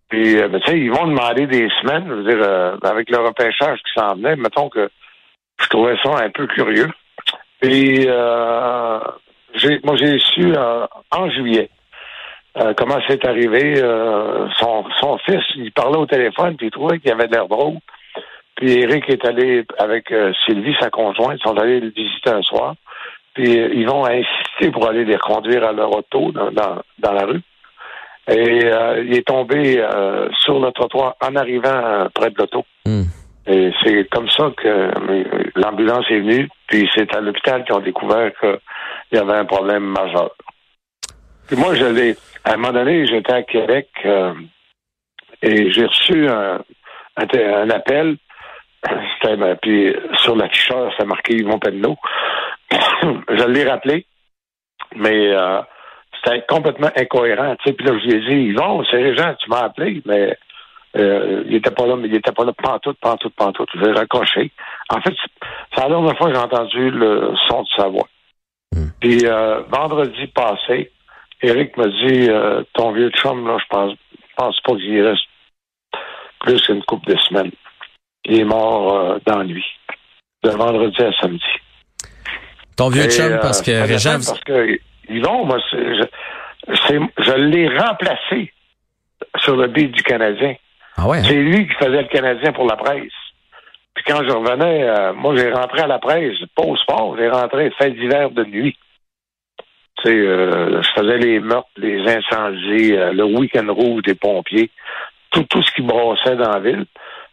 Puis, 0.09 0.35
ben, 0.35 0.59
tu 0.59 0.71
sais, 0.71 0.79
ils 0.79 0.91
vont 0.91 1.07
demander 1.07 1.45
des 1.47 1.69
semaines, 1.81 2.05
je 2.07 2.13
veux 2.13 2.23
dire, 2.23 2.77
avec 2.83 3.09
le 3.09 3.17
repêchage 3.19 3.79
qui 3.79 3.93
s'en 3.95 4.15
venait, 4.15 4.35
mettons 4.35 4.69
que 4.69 4.89
je 5.61 5.67
trouvais 5.67 5.95
ça 6.03 6.23
un 6.23 6.29
peu 6.29 6.47
curieux. 6.47 6.89
Et 7.61 8.05
euh, 8.07 8.99
moi, 9.83 9.95
j'ai 9.95 10.19
su 10.19 10.53
euh, 10.55 10.85
en 11.11 11.29
juillet 11.29 11.69
euh, 12.57 12.73
comment 12.75 12.97
c'est 13.07 13.23
arrivé. 13.25 13.75
Euh, 13.77 14.47
son, 14.57 14.85
son 14.99 15.17
fils, 15.19 15.43
il 15.55 15.71
parlait 15.71 15.97
au 15.97 16.05
téléphone, 16.05 16.55
puis 16.55 16.67
il 16.67 16.71
trouvait 16.71 16.99
qu'il 16.99 17.11
avait 17.11 17.27
l'air 17.27 17.47
drôle. 17.47 17.77
Puis 18.55 18.79
Eric 18.79 19.09
est 19.09 19.23
allé 19.25 19.65
avec 19.77 20.13
Sylvie, 20.45 20.75
sa 20.79 20.89
conjointe, 20.89 21.39
ils 21.39 21.47
sont 21.47 21.57
allés 21.57 21.79
le 21.79 21.89
visiter 21.89 22.31
un 22.31 22.41
soir. 22.41 22.75
Puis 23.33 23.51
ils 23.53 23.87
vont 23.87 24.05
insister 24.05 24.71
pour 24.71 24.89
aller 24.89 25.05
les 25.05 25.17
conduire 25.17 25.63
à 25.63 25.71
leur 25.71 25.95
auto 25.95 26.33
dans, 26.33 26.51
dans, 26.51 27.13
la 27.13 27.25
rue. 27.25 27.41
Et 28.29 28.65
il 29.05 29.15
est 29.15 29.25
tombé 29.25 29.81
sur 30.41 30.59
le 30.59 30.71
trottoir 30.73 31.15
en 31.21 31.37
arrivant 31.37 32.09
près 32.13 32.31
de 32.31 32.35
l'auto. 32.37 32.65
Hmm. 32.85 33.03
Et 33.47 33.71
c'est 33.83 34.07
comme 34.09 34.29
ça 34.29 34.51
que 34.55 34.91
l'ambulance 35.55 36.05
est 36.09 36.19
venue, 36.19 36.49
puis 36.67 36.89
c'est 36.95 37.13
à 37.15 37.21
l'hôpital 37.21 37.63
qu'ils 37.63 37.75
ont 37.75 37.79
découvert 37.79 38.31
qu'il 38.39 38.59
y 39.13 39.17
avait 39.17 39.37
un 39.37 39.45
problème 39.45 39.83
majeur. 39.83 40.31
Puis 41.47 41.57
moi, 41.57 41.73
je 41.73 41.85
l'ai. 41.85 42.15
À 42.43 42.53
un 42.53 42.57
moment 42.57 42.73
donné, 42.73 43.07
j'étais 43.07 43.33
à 43.33 43.43
Québec 43.43 43.89
euh, 44.05 44.33
et 45.41 45.71
j'ai 45.71 45.85
reçu 45.85 46.27
un, 46.29 46.61
appel. 47.69 48.17
Ben, 49.21 49.57
puis 49.61 49.93
sur 50.23 50.35
l'afficheur, 50.35 50.91
ça 50.97 51.05
marqué 51.05 51.35
Yvon 51.35 51.59
Penneau. 51.59 51.97
je 52.71 53.47
l'ai 53.47 53.69
rappelé, 53.69 54.05
mais 54.95 55.33
euh, 55.33 55.61
c'était 56.15 56.43
complètement 56.47 56.89
incohérent. 56.95 57.55
Puis 57.63 57.75
là, 57.79 57.93
je 57.99 58.07
lui 58.07 58.13
ai 58.13 58.19
dit, 58.21 58.49
Yvon, 58.51 58.83
c'est 58.89 58.97
Régent, 58.97 59.35
tu 59.35 59.49
m'as 59.49 59.65
appelé, 59.65 60.01
mais 60.05 60.37
euh, 60.97 61.43
il 61.45 61.55
était 61.55 61.71
pas 61.71 61.85
là, 61.85 61.95
mais 61.95 62.07
il 62.07 62.15
était 62.15 62.31
pas 62.31 62.45
là 62.45 62.53
pantoute, 62.53 62.97
pantoute, 62.99 63.33
pantoute. 63.35 63.69
Je 63.75 63.79
vais 63.79 63.91
raccrocher. 63.91 64.51
En 64.89 64.99
fait, 65.01 65.13
c'est 65.73 65.81
la 65.81 65.89
dernière 65.89 66.17
fois 66.17 66.27
que 66.27 66.33
j'ai 66.33 66.41
entendu 66.41 66.91
le 66.91 67.33
son 67.47 67.61
de 67.61 67.67
sa 67.77 67.87
voix. 67.87 68.07
Hmm. 68.73 68.89
Puis 68.99 69.25
euh, 69.25 69.61
vendredi 69.69 70.27
passé, 70.27 70.91
Eric 71.41 71.77
m'a 71.77 71.87
dit 71.87 72.29
euh, 72.29 72.63
ton 72.73 72.91
vieux 72.91 73.11
chum, 73.11 73.47
là, 73.47 73.57
je 73.59 73.65
pense, 73.69 73.93
pense 74.35 74.59
pas 74.61 74.75
qu'il 74.75 75.01
reste 75.01 75.25
plus 76.41 76.61
qu'une 76.61 76.83
couple 76.83 77.13
de 77.13 77.17
semaines. 77.19 77.51
Il 78.25 78.39
est 78.39 78.45
mort 78.45 79.19
dans 79.25 79.37
la 79.37 79.43
nuit. 79.43 79.65
De 80.43 80.49
vendredi 80.49 81.01
à 81.01 81.11
samedi. 81.19 81.43
Ton 82.75 82.89
vieux 82.89 83.09
chum, 83.09 83.39
parce 83.41 83.61
que 83.61 83.71
Régent... 83.71 84.11
Parce 84.11 84.39
que 84.41 84.79
moi, 85.45 85.57
je, 85.71 86.07
je 87.17 87.33
l'ai 87.33 87.67
remplacé 87.77 88.53
sur 89.37 89.55
le 89.55 89.67
beat 89.67 89.91
du 89.91 90.03
Canadien. 90.03 90.55
Ah 90.99 91.05
hein? 91.13 91.23
C'est 91.23 91.33
lui 91.33 91.67
qui 91.67 91.73
faisait 91.75 92.01
le 92.01 92.07
Canadien 92.07 92.51
pour 92.51 92.65
la 92.65 92.75
presse. 92.75 93.11
Puis 93.95 94.03
quand 94.05 94.21
je 94.23 94.31
revenais, 94.31 94.83
euh, 94.83 95.13
moi 95.13 95.35
j'ai 95.35 95.51
rentré 95.51 95.81
à 95.81 95.87
la 95.87 95.99
presse, 95.99 96.37
pas 96.55 96.63
au 96.63 96.75
sport, 96.75 97.15
j'ai 97.17 97.29
rentré 97.29 97.71
fin 97.71 97.89
d'hiver 97.89 98.31
de 98.31 98.43
nuit. 98.43 98.77
Tu 100.01 100.09
sais, 100.09 100.15
euh, 100.15 100.81
je 100.81 100.89
faisais 100.95 101.17
les 101.17 101.39
meurtres, 101.39 101.69
les 101.77 102.01
incendies, 102.01 102.93
euh, 102.93 103.13
le 103.13 103.23
week-end 103.23 103.65
rouge 103.69 104.03
des 104.03 104.15
pompiers, 104.15 104.69
tout, 105.31 105.43
tout 105.49 105.61
ce 105.61 105.71
qui 105.73 105.81
brassait 105.81 106.35
dans 106.35 106.51
la 106.51 106.59
ville. 106.59 106.85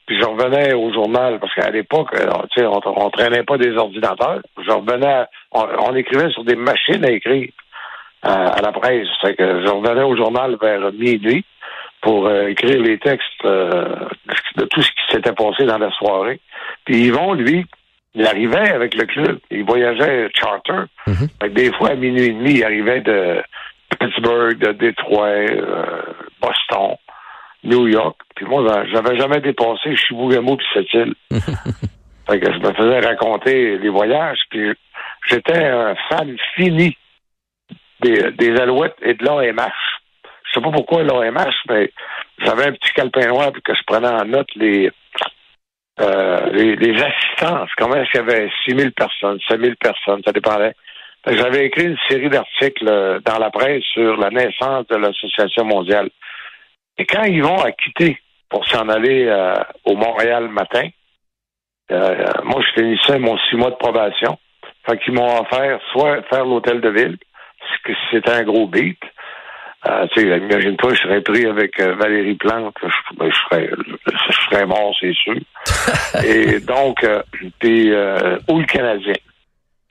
Puis 0.07 0.19
je 0.21 0.25
revenais 0.25 0.73
au 0.73 0.93
journal, 0.93 1.41
parce 1.41 1.53
qu'à 1.55 1.71
l'époque, 1.71 2.15
on, 2.15 2.81
on, 2.85 3.11
traînait 3.11 3.43
pas 3.43 3.59
des 3.59 3.77
ordinateurs. 3.77 4.41
Je 4.65 4.71
revenais, 4.71 5.25
on, 5.51 5.97
écrivait 5.97 6.31
sur 6.31 6.45
des 6.45 6.55
machines 6.55 7.05
à 7.05 7.11
écrire 7.11 7.49
à 8.23 8.61
la 8.63 8.71
presse. 8.71 9.09
que 9.23 9.65
je 9.65 9.69
revenais 9.69 10.05
au 10.05 10.17
journal 10.17 10.57
vers 10.61 10.93
minuit 10.93 11.45
pour 12.03 12.27
euh, 12.27 12.49
écrire 12.49 12.81
les 12.81 12.99
textes 12.99 13.45
euh, 13.45 14.09
de 14.57 14.65
tout 14.65 14.83
ce 14.83 14.91
qui 14.91 15.13
s'était 15.13 15.33
passé 15.33 15.65
dans 15.65 15.79
la 15.79 15.91
soirée. 15.93 16.41
Puis 16.85 17.07
Yvon, 17.07 17.35
lui, 17.35 17.67
il 18.15 18.27
arrivait 18.27 18.71
avec 18.71 18.95
le 18.95 19.05
club. 19.05 19.39
Il 19.51 19.65
voyageait 19.65 20.29
charter. 20.35 20.85
Mhm. 21.07 21.53
Des 21.53 21.73
fois, 21.73 21.91
à 21.91 21.95
minuit 21.95 22.27
et 22.27 22.33
demi, 22.33 22.55
il 22.55 22.65
arrivait 22.65 23.01
de 23.01 23.43
Pittsburgh, 23.91 24.59
de 24.59 24.73
Détroit, 24.73 25.27
euh, 25.27 26.03
Boston, 26.41 26.97
New 27.65 27.89
York. 27.89 28.17
Puis 28.35 28.47
moi, 28.47 28.85
j'avais 28.93 29.19
jamais 29.19 29.41
dépassé 29.41 29.97
Chibougamau 29.97 30.57
puis 30.57 30.67
cette 30.75 30.95
île. 30.95 31.15
fait 31.31 32.41
que 32.41 32.53
je 32.53 32.59
me 32.59 32.73
faisais 32.73 33.01
raconter 33.01 33.79
les 33.79 33.89
voyages. 33.89 34.41
Puis 34.51 34.73
j'étais 35.29 35.65
un 35.65 35.95
fan 36.09 36.37
fini 36.55 36.97
des, 38.01 38.31
des 38.33 38.57
Alouettes 38.61 38.97
et 39.03 39.15
de 39.15 39.25
l'OMH. 39.25 39.96
Je 40.47 40.55
sais 40.55 40.61
pas 40.61 40.71
pourquoi 40.71 41.03
l'OMH, 41.03 41.55
mais 41.69 41.93
j'avais 42.39 42.69
un 42.69 42.73
petit 42.73 42.93
calepin 42.93 43.27
noir 43.29 43.53
puis 43.53 43.63
que 43.63 43.75
je 43.75 43.83
prenais 43.87 44.09
en 44.09 44.25
note 44.25 44.49
les 44.57 44.91
euh, 46.01 46.51
les, 46.53 46.77
les 46.77 47.03
assistances. 47.03 47.71
Comment 47.77 47.97
est-ce 47.97 48.11
qu'il 48.11 48.21
y 48.21 48.23
avait 48.23 48.51
6 48.67 48.77
000 48.77 48.91
personnes, 48.91 49.39
5 49.49 49.61
000 49.61 49.75
personnes, 49.81 50.21
ça 50.25 50.33
dépendait. 50.33 50.75
J'avais 51.27 51.67
écrit 51.67 51.87
une 51.87 51.99
série 52.09 52.29
d'articles 52.29 52.89
euh, 52.89 53.19
dans 53.25 53.39
la 53.39 53.51
presse 53.51 53.83
sur 53.93 54.17
la 54.17 54.31
naissance 54.31 54.87
de 54.87 54.97
l'Association 54.97 55.65
mondiale. 55.65 56.11
Et 56.99 57.05
quand 57.05 57.25
ils 57.25 57.43
vont 57.43 57.61
à 57.61 57.73
quitter 57.73 58.21
pour 58.49 58.65
s'en 58.69 58.89
aller 58.89 59.27
euh, 59.27 59.55
au 59.85 59.97
Montréal 59.97 60.49
matin, 60.49 60.89
euh, 61.91 62.25
moi, 62.45 62.63
je 62.63 62.81
finissais 62.81 63.19
mon 63.19 63.37
six 63.49 63.57
mois 63.57 63.71
de 63.71 63.77
probation. 63.77 64.39
Fait 64.87 64.99
qu'ils 64.99 65.15
m'ont 65.15 65.41
offert 65.41 65.81
soit 65.93 66.23
faire 66.31 66.45
l'hôtel 66.45 66.81
de 66.81 66.91
ville, 66.91 67.19
parce 67.59 67.83
que 67.83 67.93
c'était 68.13 68.31
un 68.31 68.45
gros 68.45 68.69
beat. 68.69 68.99
Euh, 69.89 70.07
tu 70.13 70.21
sais, 70.21 70.39
imagine-toi, 70.39 70.95
je 70.95 71.03
serais 71.03 71.21
pris 71.21 71.47
avec 71.47 71.79
euh, 71.81 71.95
Valérie 71.95 72.35
Plante, 72.35 72.75
je, 72.83 73.17
ben, 73.17 73.31
je, 73.31 73.37
serais, 73.37 73.71
je 74.07 74.33
serais 74.33 74.67
mort, 74.67 74.95
c'est 75.01 75.15
sûr. 75.15 75.37
Et 76.25 76.61
donc, 76.61 77.05
euh, 77.05 77.23
puis, 77.59 77.93
euh, 77.93 78.39
ou 78.49 78.59
le 78.59 78.67
Canadien. 78.67 79.15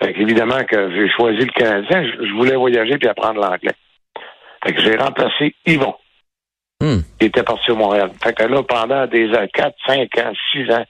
Fait 0.02 0.14
qu'évidemment 0.14 0.64
que 0.66 0.92
j'ai 0.92 1.10
choisi 1.10 1.40
le 1.40 1.52
Canadien, 1.52 2.04
je, 2.04 2.26
je 2.26 2.34
voulais 2.34 2.56
voyager 2.56 2.98
puis 2.98 3.08
apprendre 3.08 3.40
l'anglais. 3.40 3.76
Fait 4.66 4.74
que 4.74 4.82
j'ai 4.82 4.98
remplacé 4.98 5.56
Yvon, 5.66 5.96
Hmm. 6.82 7.00
qui 7.20 7.28
était 7.28 7.44
parti 7.44 7.72
au 7.72 7.78
Montréal. 7.78 8.12
Fait 8.22 8.34
que 8.34 8.44
là, 8.44 8.62
pendant 8.64 9.08
des 9.08 9.30
ans, 9.30 9.46
4, 9.54 9.76
5 9.88 10.18
ans, 10.18 10.34
6 10.52 10.70
ans, 10.72 10.86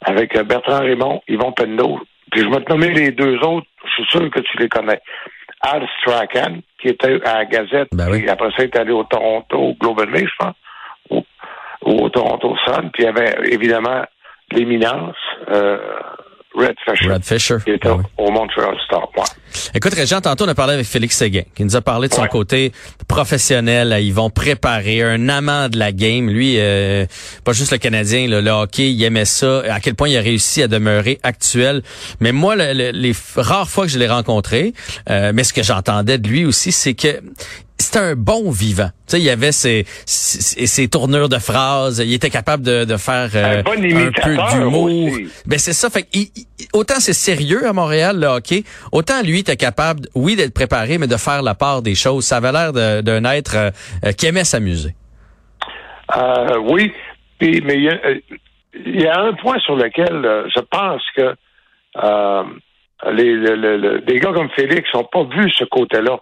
avec 0.00 0.34
euh, 0.36 0.42
Bertrand 0.42 0.80
Raymond, 0.80 1.22
Yvon 1.28 1.52
Penneau, 1.52 2.00
puis 2.32 2.42
je 2.42 2.48
te 2.48 2.72
nommer 2.72 2.90
les 2.90 3.12
deux 3.12 3.36
autres, 3.38 3.66
je 3.84 3.90
suis 3.90 4.10
sûr 4.10 4.30
que 4.30 4.40
tu 4.40 4.58
les 4.58 4.68
connais. 4.68 5.00
Al 5.60 5.86
Strachan, 6.00 6.60
qui 6.80 6.88
était 6.88 7.20
à 7.26 7.38
la 7.38 7.44
Gazette, 7.44 7.88
Ben 7.92 8.10
oui. 8.10 8.20
puis 8.20 8.30
après 8.30 8.50
ça, 8.50 8.56
il 8.60 8.64
est 8.64 8.76
allé 8.76 8.92
au 8.92 9.04
Toronto, 9.04 9.58
au 9.58 9.74
Globe 9.74 10.00
and 10.00 10.10
Mail, 10.10 10.26
je 10.28 10.36
pense, 10.38 10.54
ou, 11.10 11.24
ou 11.84 12.04
au 12.04 12.08
Toronto 12.08 12.56
Sun, 12.64 12.90
puis 12.92 13.02
il 13.02 13.06
y 13.06 13.08
avait 13.08 13.34
évidemment 13.52 14.02
l'éminence, 14.52 15.16
euh, 15.50 15.78
Red 16.54 16.74
Fisher, 16.84 17.06
Brad 17.08 17.24
Fisher. 17.24 17.56
qui 17.64 17.70
était 17.70 17.88
Ah 17.88 17.94
oui. 17.96 18.04
au 18.18 18.30
Montreal 18.30 18.74
Star. 18.86 19.08
Ouais. 19.16 19.22
Écoute, 19.74 19.94
Régent, 19.94 20.20
tantôt, 20.20 20.44
on 20.44 20.48
a 20.48 20.54
parlé 20.54 20.74
avec 20.74 20.86
Félix 20.86 21.16
Séguin, 21.16 21.42
qui 21.54 21.64
nous 21.64 21.76
a 21.76 21.80
parlé 21.80 22.08
de 22.08 22.14
son 22.14 22.22
Ouais. 22.22 22.28
côté 22.28 22.72
professionnel. 23.06 23.96
Ils 24.00 24.12
vont 24.14 24.30
préparer 24.30 25.02
un 25.02 25.28
amant 25.28 25.68
de 25.68 25.78
la 25.78 25.92
game. 25.92 26.28
Lui, 26.28 26.56
euh, 26.58 27.06
pas 27.44 27.52
juste 27.52 27.70
le 27.72 27.78
Canadien, 27.78 28.26
là, 28.28 28.40
le 28.40 28.50
hockey, 28.50 28.90
il 28.92 29.02
aimait 29.04 29.24
ça. 29.24 29.62
À 29.70 29.80
quel 29.80 29.94
point 29.94 30.08
il 30.08 30.16
a 30.16 30.20
réussi 30.20 30.62
à 30.62 30.68
demeurer 30.68 31.18
actuel. 31.22 31.82
Mais 32.20 32.32
moi, 32.32 32.56
le- 32.56 32.72
le- 32.72 32.90
les 32.90 33.12
rares 33.36 33.68
fois 33.68 33.86
que 33.86 33.92
je 33.92 33.98
l'ai 33.98 34.08
rencontré, 34.08 34.72
euh, 35.08 35.32
mais 35.34 35.44
ce 35.44 35.52
que 35.52 35.62
j'entendais 35.62 36.18
de 36.18 36.28
lui 36.28 36.44
aussi, 36.44 36.72
c'est 36.72 36.94
que 36.94 37.20
c'était 37.80 37.98
un 37.98 38.14
bon 38.14 38.50
vivant. 38.50 38.88
Tu 39.08 39.12
sais, 39.16 39.18
il 39.18 39.24
y 39.24 39.30
avait 39.30 39.52
ses, 39.52 39.84
ses, 40.06 40.66
ses 40.66 40.88
tournures 40.88 41.28
de 41.28 41.38
phrases. 41.38 41.98
Il 42.04 42.12
était 42.14 42.30
capable 42.30 42.62
de, 42.62 42.84
de 42.84 42.96
faire 42.96 43.30
euh, 43.34 43.60
Un 43.60 43.62
bon 43.62 43.72
un 43.72 44.12
peu 44.12 44.36
d'humour. 44.52 45.10
Ben 45.46 45.58
c'est 45.58 45.72
ça. 45.72 45.90
Fait 45.90 46.06
il- 46.12 46.28
autant 46.72 47.00
c'est 47.00 47.12
sérieux 47.12 47.66
à 47.66 47.72
Montréal 47.72 48.18
le 48.20 48.26
hockey, 48.26 48.64
autant 48.92 49.22
lui 49.22 49.40
était 49.40 49.56
capable, 49.56 50.02
oui, 50.14 50.36
d'être 50.36 50.54
préparé, 50.54 50.98
mais 50.98 51.06
de 51.06 51.16
faire 51.16 51.42
la 51.42 51.54
part 51.54 51.82
des 51.82 51.94
choses. 51.94 52.24
Ça 52.24 52.36
avait 52.36 52.52
l'air 52.52 52.72
d'un 52.72 53.24
être 53.24 53.56
euh, 53.56 53.70
euh, 54.04 54.12
qui 54.12 54.26
aimait 54.26 54.44
s'amuser. 54.44 54.94
Euh, 56.16 56.58
oui, 56.64 56.92
puis, 57.38 57.60
mais 57.64 57.74
il 57.74 57.84
y, 57.84 57.88
euh, 57.88 58.20
y 59.02 59.06
a 59.06 59.20
un 59.20 59.32
point 59.34 59.58
sur 59.60 59.76
lequel 59.76 60.24
euh, 60.24 60.48
je 60.54 60.60
pense 60.60 61.02
que 61.16 61.34
euh, 62.02 62.42
les, 63.12 63.32
le- 63.32 63.54
le- 63.56 63.76
le- 63.76 64.00
des 64.00 64.18
gars 64.18 64.32
comme 64.32 64.50
Félix 64.56 64.88
n'ont 64.94 65.04
pas 65.04 65.24
vu 65.24 65.50
ce 65.50 65.64
côté-là. 65.64 66.18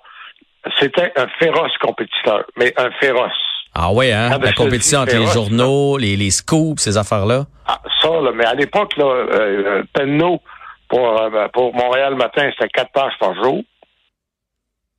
C'était 0.78 1.12
un 1.16 1.26
féroce 1.38 1.76
compétiteur, 1.80 2.44
mais 2.56 2.72
un 2.76 2.90
féroce. 3.00 3.32
Ah 3.74 3.92
ouais, 3.92 4.12
hein? 4.12 4.30
Ah, 4.32 4.38
ben, 4.38 4.46
la 4.46 4.52
compétition 4.52 5.00
entre 5.00 5.16
les 5.16 5.26
journaux, 5.26 5.98
les, 5.98 6.16
les 6.16 6.30
scoops, 6.30 6.80
ces 6.82 6.96
affaires-là? 6.96 7.44
Ah, 7.66 7.80
ça, 8.02 8.08
là, 8.20 8.32
mais 8.34 8.44
à 8.44 8.54
l'époque, 8.54 8.96
là, 8.96 9.04
euh, 9.04 9.82
Penneau, 9.92 10.40
pour, 10.88 11.20
euh, 11.20 11.48
pour 11.52 11.74
Montréal 11.74 12.14
Matin, 12.16 12.50
c'était 12.52 12.68
quatre 12.70 12.92
pages 12.92 13.12
par 13.20 13.34
jour. 13.42 13.62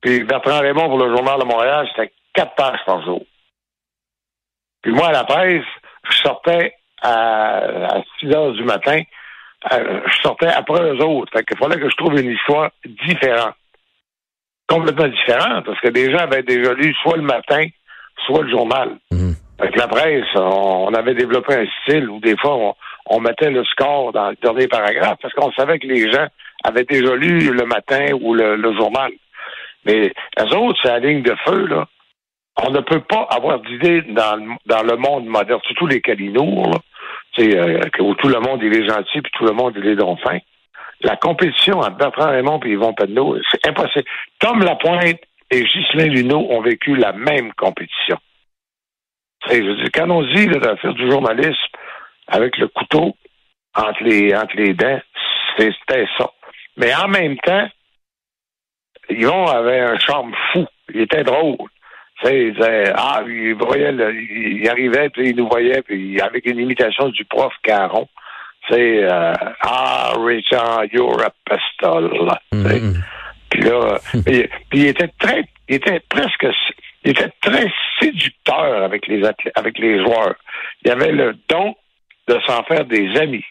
Puis 0.00 0.24
Bertrand 0.24 0.60
Raymond, 0.60 0.88
pour 0.88 0.98
le 0.98 1.14
Journal 1.14 1.38
de 1.40 1.44
Montréal, 1.44 1.86
c'était 1.94 2.12
quatre 2.32 2.54
pages 2.54 2.80
par 2.86 3.04
jour. 3.04 3.22
Puis 4.82 4.92
moi, 4.92 5.08
à 5.08 5.12
la 5.12 5.24
presse, 5.24 5.64
je 6.10 6.16
sortais 6.18 6.72
à, 7.02 7.56
à 7.96 8.02
6 8.20 8.32
heures 8.34 8.52
du 8.52 8.64
matin. 8.64 9.02
euh, 9.72 10.00
je 10.06 10.18
sortais 10.22 10.46
après 10.46 10.80
eux 10.82 11.04
autres. 11.04 11.30
Fait 11.32 11.44
qu'il 11.44 11.58
fallait 11.58 11.78
que 11.78 11.90
je 11.90 11.96
trouve 11.96 12.18
une 12.18 12.30
histoire 12.30 12.70
différente. 12.86 13.54
Complètement 14.70 15.08
différente, 15.08 15.64
parce 15.66 15.80
que 15.80 15.88
des 15.88 16.10
gens 16.12 16.18
avaient 16.18 16.42
déjà 16.44 16.72
lu 16.74 16.94
soit 17.02 17.16
le 17.16 17.22
matin, 17.22 17.62
soit 18.26 18.42
le 18.44 18.50
journal. 18.50 18.96
Mhm. 19.10 19.34
Avec 19.58 19.76
la 19.76 19.88
presse, 19.88 20.24
on, 20.36 20.86
on 20.88 20.94
avait 20.94 21.14
développé 21.14 21.54
un 21.54 21.66
style 21.82 22.08
où 22.08 22.20
des 22.20 22.36
fois 22.38 22.56
on, 22.56 22.74
on 23.06 23.20
mettait 23.20 23.50
le 23.50 23.64
score 23.64 24.12
dans 24.12 24.30
le 24.30 24.36
dernier 24.42 24.68
paragraphe 24.68 25.18
parce 25.20 25.34
qu'on 25.34 25.50
savait 25.52 25.78
que 25.78 25.86
les 25.86 26.10
gens 26.10 26.26
avaient 26.64 26.84
déjà 26.84 27.14
lu 27.16 27.52
le 27.52 27.66
matin 27.66 28.06
ou 28.22 28.32
le, 28.34 28.56
le 28.56 28.72
journal. 28.74 29.10
Mais 29.84 30.12
les 30.38 30.54
autres, 30.54 30.78
c'est 30.82 30.88
la 30.88 30.98
ligne 31.00 31.22
de 31.22 31.34
feu, 31.46 31.66
là. 31.66 31.86
On 32.62 32.70
ne 32.70 32.80
peut 32.80 33.00
pas 33.00 33.26
avoir 33.30 33.60
d'idée 33.60 34.02
dans, 34.02 34.36
le- 34.36 34.52
dans 34.66 34.82
le 34.82 34.96
monde 34.96 35.26
moderne, 35.26 35.60
surtout 35.66 35.86
les 35.86 36.00
calinours, 36.00 36.70
là, 36.70 36.78
sais, 37.36 37.58
euh, 37.58 37.80
où 38.00 38.14
tout 38.14 38.28
le 38.28 38.38
monde 38.40 38.60
il 38.62 38.74
est 38.74 38.86
gentil 38.88 39.20
puis 39.22 39.32
tout 39.34 39.44
le 39.44 39.52
monde 39.52 39.74
il 39.76 39.86
est 39.88 39.96
donc 39.96 40.20
fin. 40.20 40.38
La 41.02 41.16
compétition 41.16 41.78
entre 41.78 41.96
Bertrand 41.96 42.30
Raymond 42.30 42.60
et 42.64 42.70
Yvon 42.70 42.92
Penneau, 42.92 43.38
c'est 43.50 43.66
impossible. 43.66 44.04
Tom 44.38 44.62
Lapointe 44.62 45.20
et 45.50 45.64
Ghislain 45.64 46.08
Luneau 46.08 46.46
ont 46.50 46.60
vécu 46.60 46.94
la 46.96 47.12
même 47.12 47.52
compétition. 47.54 48.18
Je 49.48 49.54
veux 49.54 49.88
quand 49.92 50.10
on 50.10 50.22
dit 50.22 50.46
de 50.46 50.60
faire 50.60 50.94
du 50.94 51.10
journalisme 51.10 51.56
avec 52.28 52.58
le 52.58 52.68
couteau 52.68 53.16
entre 53.74 54.02
les, 54.02 54.34
entre 54.34 54.56
les 54.56 54.74
dents, 54.74 55.00
c'était 55.56 56.06
ça. 56.18 56.30
Mais 56.76 56.94
en 56.94 57.08
même 57.08 57.38
temps, 57.38 57.68
Yvon 59.08 59.46
avait 59.46 59.80
un 59.80 59.98
charme 59.98 60.34
fou. 60.52 60.66
Il 60.92 61.00
était 61.00 61.24
drôle. 61.24 61.56
Il 62.24 62.54
ah, 62.96 63.22
il 63.26 63.54
voyait, 63.54 63.92
il 63.92 64.68
arrivait, 64.68 65.08
puis 65.08 65.30
il 65.30 65.36
nous 65.36 65.48
voyait, 65.48 65.80
puis 65.80 66.20
avec 66.20 66.44
une 66.44 66.58
imitation 66.58 67.08
du 67.08 67.24
prof 67.24 67.52
Caron. 67.62 68.08
Tu 68.70 68.76
sais, 68.76 69.04
euh, 69.04 69.32
ah, 69.62 70.12
Richard, 70.16 70.84
you're 70.92 71.20
a 71.24 71.30
pistol. 71.44 72.10
Puis 73.50 73.62
là, 73.62 73.98
puis, 74.24 74.48
il 74.72 74.86
était 74.86 75.10
très, 75.18 75.44
il 75.68 75.76
était 75.76 76.00
presque, 76.08 76.46
il 77.04 77.10
était 77.10 77.32
très 77.40 77.66
séducteur 77.98 78.84
avec 78.84 79.08
les 79.08 79.22
avec 79.56 79.78
les 79.78 79.98
joueurs. 79.98 80.36
Il 80.84 80.90
avait 80.90 81.10
le 81.12 81.36
don 81.48 81.74
de 82.28 82.38
s'en 82.46 82.62
faire 82.64 82.84
des 82.84 83.16
amis. 83.16 83.44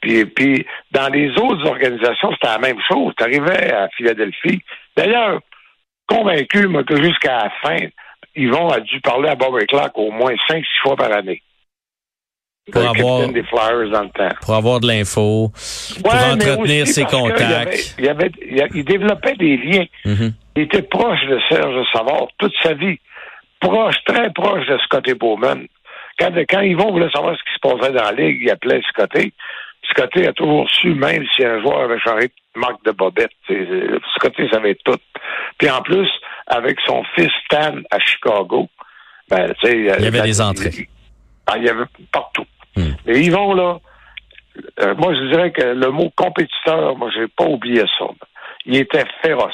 Puis, 0.00 0.24
puis 0.26 0.66
dans 0.92 1.08
les 1.08 1.30
autres 1.32 1.66
organisations, 1.66 2.32
c'était 2.32 2.46
la 2.46 2.58
même 2.58 2.80
chose. 2.88 3.12
Tu 3.18 3.24
arrivais 3.24 3.72
à 3.72 3.88
Philadelphie. 3.88 4.62
D'ailleurs, 4.96 5.40
convaincu, 6.06 6.68
moi, 6.68 6.84
que 6.84 6.96
jusqu'à 7.02 7.44
la 7.44 7.50
fin, 7.62 7.86
Yvon 8.36 8.68
a 8.68 8.80
dû 8.80 9.00
parler 9.00 9.28
à 9.30 9.34
Bobby 9.34 9.66
Clark 9.66 9.96
au 9.98 10.10
moins 10.10 10.34
cinq, 10.48 10.64
six 10.64 10.80
fois 10.82 10.96
par 10.96 11.12
année. 11.12 11.42
Pour 12.72 12.88
avoir- 12.88 13.28
des 13.28 13.42
Flyers 13.44 13.90
dans 13.90 14.02
le 14.02 14.10
temps. 14.10 14.34
Pour 14.42 14.54
avoir 14.54 14.80
de 14.80 14.86
l'info, 14.88 15.52
pour 16.02 16.12
Ouais, 16.12 16.32
entretenir 16.32 16.86
ses 16.86 17.04
contacts. 17.04 17.94
Il, 17.98 18.08
avait, 18.08 18.30
il, 18.42 18.66
il 18.74 18.84
développait 18.84 19.34
des 19.36 19.56
liens. 19.56 19.86
Mhm. 20.04 20.32
Il 20.56 20.62
était 20.62 20.82
proche 20.82 21.24
de 21.28 21.38
Serge 21.48 21.84
Savard 21.92 22.26
toute 22.38 22.54
sa 22.62 22.74
vie. 22.74 22.98
Proche, 23.60 23.96
très 24.06 24.30
proche 24.32 24.66
de 24.66 24.78
Scotty 24.84 25.14
Bowman. 25.14 25.66
Quand, 26.18 26.32
quand 26.48 26.60
Yvon 26.60 26.92
voulait 26.92 27.10
savoir 27.10 27.36
ce 27.36 27.42
qui 27.44 27.54
se 27.54 27.60
passait 27.76 27.92
dans 27.92 28.04
la 28.04 28.12
ligue, 28.12 28.38
il 28.42 28.50
appelait 28.50 28.80
Scotty. 28.88 29.32
Scotty 29.90 30.26
a 30.26 30.32
toujours 30.32 30.68
su, 30.70 30.94
même 30.94 31.24
si 31.34 31.44
un 31.44 31.60
joueur 31.62 31.80
avait 31.80 31.98
changé 32.00 32.28
de 32.28 32.60
marque 32.60 32.84
de 32.84 32.90
bobette. 32.92 33.30
Scotty 34.16 34.48
savait 34.52 34.76
tout. 34.84 34.96
Puis 35.58 35.70
en 35.70 35.82
plus, 35.82 36.08
avec 36.46 36.78
son 36.86 37.02
fils 37.14 37.30
Stan 37.46 37.76
à 37.90 37.98
Chicago, 37.98 38.68
ben, 39.28 39.52
Il 39.64 39.84
y 39.84 39.90
avait 39.90 40.22
des 40.22 40.40
entrées. 40.40 40.88
Il 41.56 41.64
y 41.64 41.68
avait 41.68 41.84
partout. 42.12 42.44
Hmm. 42.76 42.92
Mais 43.06 43.20
Yvon, 43.22 43.54
là, 43.54 43.78
euh, 44.80 44.94
moi, 44.96 45.14
je 45.14 45.28
dirais 45.30 45.52
que 45.52 45.62
le 45.62 45.90
mot 45.90 46.10
compétiteur, 46.16 46.96
moi, 46.96 47.08
j'ai 47.14 47.26
pas 47.36 47.44
oublié 47.44 47.82
ça. 47.98 48.06
Il 48.66 48.76
était 48.76 49.04
féroce. 49.22 49.52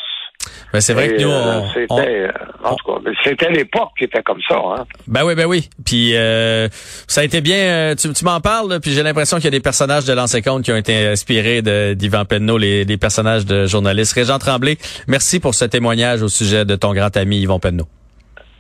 Ben, 0.73 0.81
c'est 0.81 0.95
vrai 0.95 1.09
que 1.09 1.23
nous, 1.23 1.31
euh, 1.31 1.61
c'était, 1.75 1.87
on- 1.91 2.01
euh, 2.01 2.29
en 2.65 2.75
tout 2.77 2.85
cas, 3.01 3.11
c'était 3.25 3.51
l'époque 3.51 3.91
qui 3.99 4.05
était 4.05 4.23
comme 4.23 4.41
ça. 4.49 4.57
Hein. 4.57 4.85
Ben 5.07 5.25
oui, 5.25 5.35
ben 5.35 5.47
oui. 5.47 5.69
Puis 5.85 6.15
euh, 6.15 6.69
ça 7.09 7.21
a 7.23 7.25
été 7.25 7.41
bien. 7.41 7.95
tu 7.99 8.13
tu 8.13 8.25
m'en 8.25 8.41
parles, 8.41 8.71
là, 8.71 8.81
puis 8.81 8.93
j'ai 8.93 9.03
l'impression 9.03 9.37
qu'il 9.39 9.47
y 9.47 9.49
a 9.49 9.53
des 9.53 9.61
personnages 9.61 10.05
de 10.05 10.13
l'ancien 10.13 10.43
compte 10.43 10.63
qui 10.63 10.73
ont 10.73 10.77
été 10.77 11.07
inspirés 11.09 11.63
d'Yvan 11.95 12.25
Penneau, 12.25 12.59
les, 12.59 12.85
les 12.85 12.97
personnages 12.97 13.45
de 13.47 13.67
journalistes. 13.67 14.13
Régent 14.13 14.39
Tremblay, 14.39 14.77
merci 15.09 15.41
pour 15.41 15.55
ce 15.55 15.65
témoignage 15.65 16.23
au 16.23 16.29
sujet 16.29 16.65
de 16.65 16.77
ton 16.77 16.93
grand 16.95 17.17
ami 17.17 17.41
Yvon 17.41 17.59
Penneau. 17.59 17.87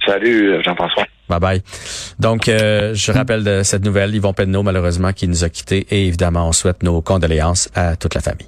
Salut, 0.06 0.52
euh, 0.52 0.62
Jean-François. 0.62 1.04
Bye 1.28 1.40
bye. 1.40 1.62
Donc, 2.18 2.48
euh, 2.48 2.94
je 2.94 3.12
rappelle 3.12 3.42
de 3.42 3.62
cette 3.62 3.84
nouvelle, 3.84 4.14
Yvon 4.14 4.32
Penneau, 4.32 4.62
malheureusement, 4.62 5.12
qui 5.12 5.26
nous 5.26 5.44
a 5.44 5.48
quittés. 5.48 5.86
Et 5.90 6.06
évidemment, 6.06 6.48
on 6.48 6.52
souhaite 6.52 6.82
nos 6.82 7.02
condoléances 7.02 7.68
à 7.74 7.96
toute 7.96 8.14
la 8.14 8.20
famille. 8.20 8.46